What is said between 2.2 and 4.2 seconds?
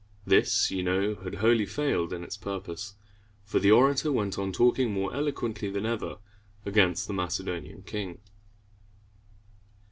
its purpose, for the orator